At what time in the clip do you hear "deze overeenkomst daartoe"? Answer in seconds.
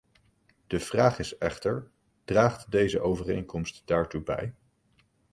2.71-4.21